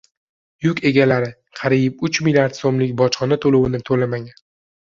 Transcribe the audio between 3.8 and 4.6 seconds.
to‘lamagan